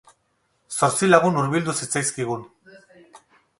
Zortzi 0.77 1.09
lagun 1.09 1.37
hurbildu 1.41 1.77
zitzaizkigun. 1.83 2.45